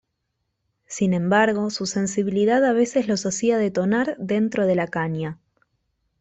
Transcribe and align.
Sin 0.87 1.13
embargo, 1.13 1.69
su 1.69 1.85
sensibilidad 1.85 2.65
a 2.65 2.73
veces 2.73 3.07
los 3.07 3.23
hacía 3.27 3.59
detonar 3.59 4.15
dentro 4.17 4.65
de 4.65 4.73
la 4.73 4.87
caña. 4.87 5.37